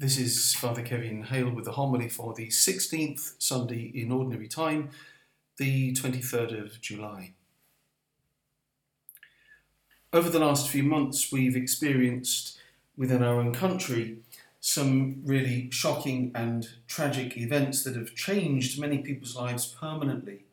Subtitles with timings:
[0.00, 4.88] This is Father Kevin Hale with the homily for the 16th Sunday in Ordinary Time,
[5.58, 7.34] the 23rd of July.
[10.10, 12.58] Over the last few months, we've experienced
[12.96, 14.20] within our own country
[14.58, 20.44] some really shocking and tragic events that have changed many people's lives permanently,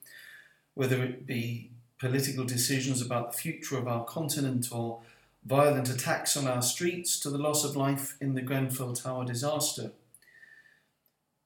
[0.74, 5.00] whether it be political decisions about the future of our continent or
[5.48, 9.92] violent attacks on our streets to the loss of life in the Grenfell Tower disaster.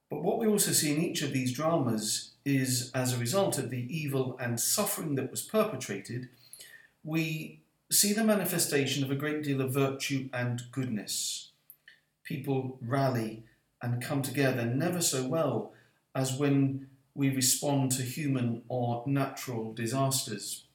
[0.10, 3.70] But what we also see in each of these dramas is, as a result of
[3.70, 6.30] the evil and suffering that was perpetrated,
[7.04, 7.62] we
[7.92, 11.52] see the manifestation of a great deal of virtue and goodness.
[12.24, 13.44] People rally
[13.84, 15.74] and come together never so well
[16.16, 20.66] as when we respond to human or natural disasters.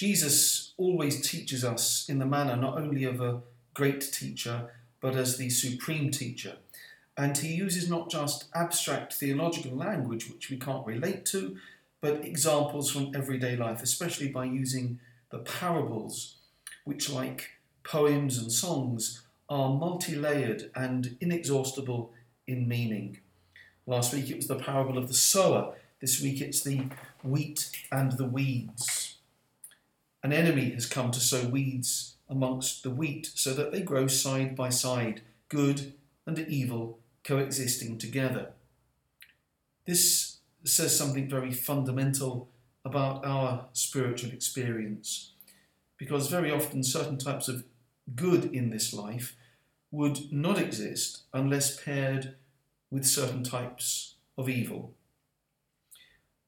[0.00, 3.42] Jesus always teaches us in the manner not only of a
[3.74, 6.56] great teacher, but as the supreme teacher.
[7.18, 11.58] And he uses not just abstract theological language, which we can't relate to,
[12.00, 16.36] but examples from everyday life, especially by using the parables,
[16.84, 17.50] which, like
[17.84, 22.10] poems and songs, are multi layered and inexhaustible
[22.46, 23.18] in meaning.
[23.86, 26.86] Last week it was the parable of the sower, this week it's the
[27.22, 29.18] wheat and the weeds.
[30.22, 34.54] An enemy has come to sow weeds amongst the wheat so that they grow side
[34.54, 35.94] by side, good
[36.26, 38.50] and evil coexisting together.
[39.86, 42.48] This says something very fundamental
[42.84, 45.32] about our spiritual experience,
[45.96, 47.64] because very often certain types of
[48.14, 49.36] good in this life
[49.90, 52.34] would not exist unless paired
[52.90, 54.94] with certain types of evil.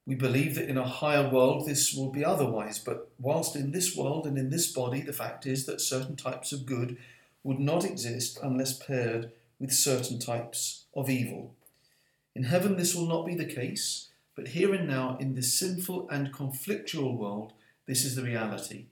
[0.04, 3.96] We believe that in a higher world this will be otherwise, but whilst in this
[3.96, 6.96] world and in this body, the fact is that certain types of good
[7.44, 9.30] would not exist unless paired
[9.60, 11.54] with certain types of evil.
[12.34, 16.08] In heaven, this will not be the case, but here and now, in this sinful
[16.10, 17.52] and conflictual world,
[17.86, 18.86] this is the reality.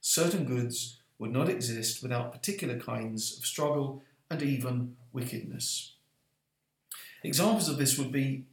[0.00, 5.92] Certain goods would not exist without particular kinds of struggle and even wickedness.
[7.22, 8.44] Examples of this would be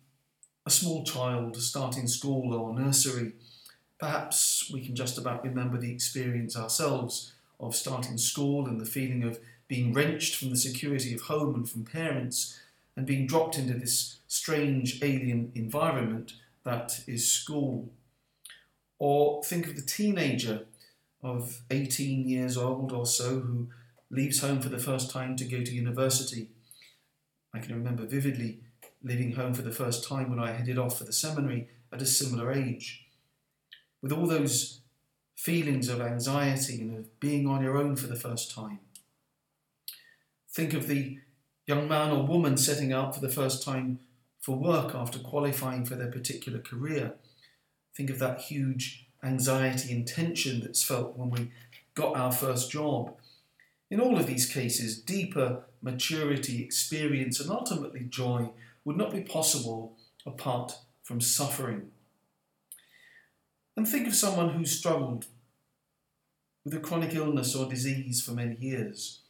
[0.65, 3.33] a small child starting school or nursery,
[3.99, 9.23] perhaps we can just about remember the experience ourselves of starting school and the feeling
[9.23, 12.59] of being wrenched from the security of home and from parents
[12.95, 16.33] and being dropped into this strange alien environment
[16.63, 17.89] that is school.
[18.99, 20.65] Or think of the teenager
[21.23, 23.69] of 18 years old or so who
[24.09, 26.49] leaves home for the first time to go to university.
[27.53, 28.59] I can remember vividly
[29.03, 32.05] leaving home for the first time when I headed off for the seminary at a
[32.05, 33.05] similar age.
[34.01, 34.81] With all those
[35.35, 38.79] feelings of anxiety and of being on your own for the first time.
[40.49, 41.19] Think of the
[41.65, 43.99] young man or woman setting out for the first time
[44.39, 47.13] for work after qualifying for their particular career.
[47.95, 51.51] Think of that huge anxiety and tension that's felt when we
[51.93, 53.15] got our first job.
[53.89, 58.51] In all of these cases, deeper maturity, experience, and ultimately joy
[58.85, 61.91] would not be possible apart from suffering.
[63.75, 65.25] And think of someone who struggled
[66.63, 69.21] with a chronic illness or disease for many years.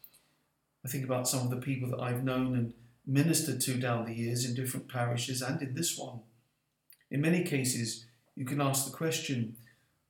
[0.83, 2.73] I think about some of the people that I've known and
[3.05, 6.21] ministered to down the years in different parishes and in this one.
[7.09, 9.55] In many cases, you can ask the question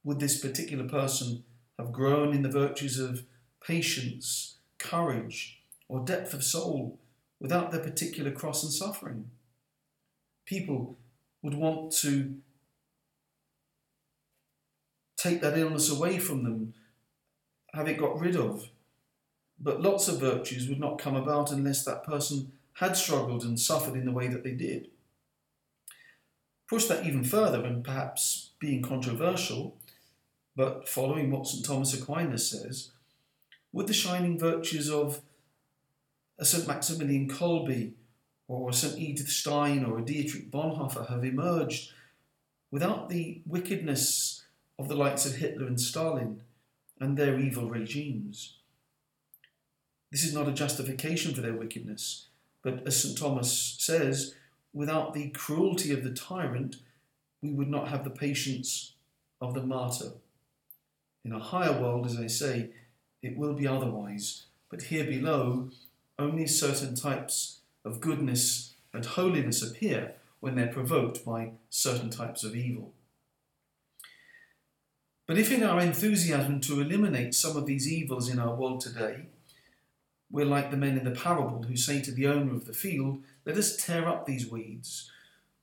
[0.04, 1.44] would this particular person
[1.78, 3.24] have grown in the virtues of
[3.66, 7.00] patience, courage, or depth of soul
[7.42, 9.32] without their particular cross and suffering.
[10.46, 10.98] People
[11.42, 12.36] would want to
[15.18, 16.74] take that illness away from them,
[17.74, 18.70] have it got rid of.
[19.60, 23.96] But lots of virtues would not come about unless that person had struggled and suffered
[23.96, 24.90] in the way that they did.
[26.70, 29.78] Push that even further, and perhaps being controversial,
[30.56, 31.66] but following what St.
[31.66, 32.92] Thomas Aquinas says,
[33.74, 35.22] would the shining virtues of
[36.42, 36.68] a St.
[36.68, 37.94] Maximilian Kolbe
[38.48, 38.98] or a St.
[38.98, 41.92] Edith Stein or a Dietrich Bonhoeffer have emerged
[42.72, 44.44] without the wickedness
[44.80, 46.42] of the likes of Hitler and Stalin
[47.00, 48.58] and their evil regimes.
[50.12, 52.26] This is not a justification for their wickedness,
[52.64, 53.18] but as St.
[53.18, 54.34] Thomas says,
[54.74, 56.78] without the cruelty of the tyrant,
[57.44, 58.96] we would not have the patience
[59.40, 60.14] of the martyr.
[61.24, 62.72] In a higher world, as I say,
[63.22, 65.70] it will be otherwise, but here below,
[66.22, 72.56] only certain types of goodness and holiness appear when they're provoked by certain types of
[72.56, 72.94] evil.
[75.28, 79.28] But if in our enthusiasm to eliminate some of these evils in our world today,
[80.30, 83.20] we're like the men in the parable who say to the owner of the field,
[83.46, 85.10] Let us tear up these weeds.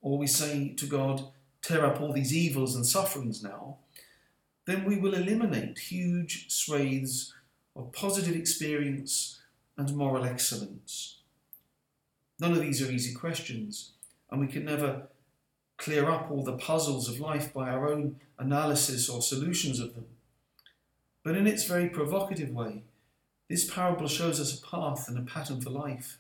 [0.00, 1.25] Or we say to God,
[1.60, 3.78] Tear up all these evils and sufferings now.
[4.64, 7.34] Then we will eliminate huge swathes
[7.75, 9.40] of positive experience
[9.79, 11.19] and moral excellence.
[12.41, 13.93] None of these are easy questions,
[14.31, 15.09] and we can never
[15.79, 20.07] clear up all the puzzles of life by our own analysis or solutions of them.
[21.23, 22.83] But in its very provocative way,
[23.49, 26.19] this parable shows us a path and a pattern for life.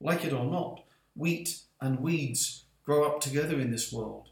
[0.00, 0.84] Like it or not,
[1.14, 4.28] wheat and weeds grow up together in this world.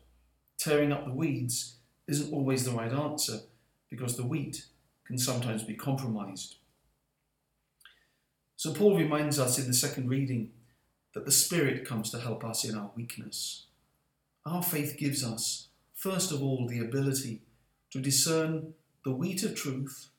[0.58, 1.76] Tearing up the weeds
[2.08, 3.40] isn't always the right answer
[3.88, 4.66] because the wheat
[5.04, 6.56] can sometimes be compromised.
[8.62, 10.52] So, Paul reminds us in the second reading
[11.14, 13.66] that the Spirit comes to help us in our weakness.
[14.46, 15.66] Our faith gives us,
[15.96, 17.42] first of all, the ability
[17.90, 18.74] to discern
[19.04, 20.10] the wheat of truth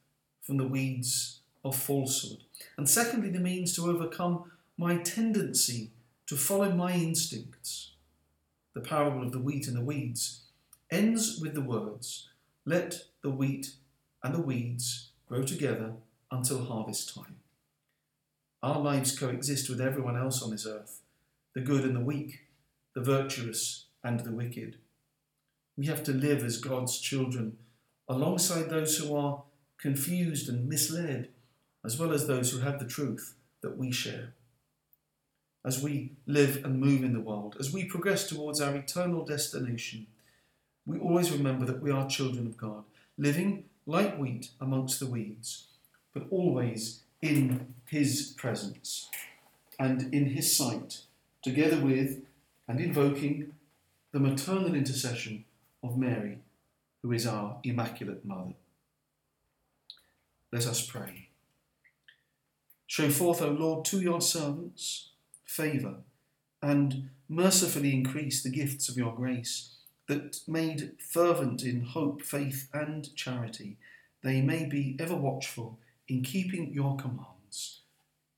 [0.42, 2.40] from the weeds of falsehood.
[2.75, 5.92] And secondly, the means to overcome my tendency
[6.28, 7.92] to follow my instincts.
[8.74, 10.42] The parable of the wheat and the weeds
[10.92, 12.28] ends with the words,
[12.66, 13.75] Let the wheat
[14.22, 15.94] and the weeds grow together
[16.30, 17.38] until harvest time.
[18.63, 21.01] Our lives coexist with everyone else on this earth
[21.54, 22.48] the good and the weak,
[22.95, 24.77] the virtuous and the wicked.
[25.77, 27.57] We have to live as God's children
[28.07, 29.44] alongside those who are
[29.77, 31.27] confused and misled,
[31.83, 34.33] as well as those who have the truth that we share.
[35.65, 40.07] As we live and move in the world, as we progress towards our eternal destination,
[40.86, 42.86] we always remember that we are children of God,
[43.18, 45.65] living like wheat amongst the weeds,
[46.13, 49.07] but always in His presence
[49.78, 51.01] and in His sight,
[51.44, 52.24] together with
[52.68, 53.54] and invoking
[54.12, 55.45] the maternal intercession
[55.84, 56.40] of Mary,
[57.04, 58.56] who is our Immaculate Mother.
[60.51, 61.30] Let us pray.
[62.88, 65.10] Show forth, O Lord, to your servants
[65.46, 65.98] favour,
[66.63, 69.75] and mercifully increase the gifts of your grace,
[70.07, 73.78] that made fervent in hope, faith, and charity,
[74.24, 77.81] they may be ever watchful in keeping your commands.